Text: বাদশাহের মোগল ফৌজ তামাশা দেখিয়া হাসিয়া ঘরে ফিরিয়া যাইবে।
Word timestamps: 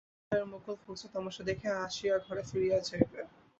বাদশাহের 0.21 0.49
মোগল 0.51 0.75
ফৌজ 0.83 1.01
তামাশা 1.13 1.43
দেখিয়া 1.49 1.73
হাসিয়া 1.81 2.15
ঘরে 2.25 2.43
ফিরিয়া 2.49 2.77
যাইবে। 2.87 3.21